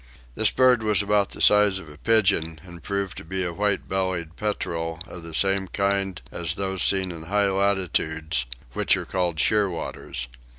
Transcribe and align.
This 0.33 0.49
bird 0.49 0.81
was 0.81 1.03
about 1.03 1.29
the 1.29 1.43
size 1.43 1.77
of 1.77 1.87
a 1.87 1.95
pigeon, 1.95 2.59
and 2.63 2.81
proved 2.81 3.15
to 3.17 3.23
be 3.23 3.43
a 3.43 3.53
white 3.53 3.87
bellied 3.87 4.35
petrel 4.35 4.99
of 5.05 5.21
the 5.21 5.31
same 5.35 5.67
kind 5.67 6.19
as 6.31 6.55
those 6.55 6.81
seen 6.81 7.11
in 7.11 7.25
high 7.25 7.49
latitudes, 7.49 8.47
which 8.73 8.97
are 8.97 9.05
called 9.05 9.37
shearwaters. 9.37 10.25